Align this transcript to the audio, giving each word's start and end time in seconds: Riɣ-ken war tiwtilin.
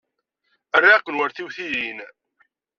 Riɣ-ken 0.83 1.17
war 1.19 1.31
tiwtilin. 1.31 1.97